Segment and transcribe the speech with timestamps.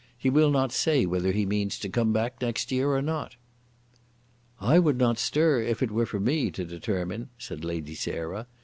[0.17, 3.35] He will not say whether he means to come back next year or not."
[4.59, 8.47] "I would not stir, if it were for me to determine," said Lady Sarah.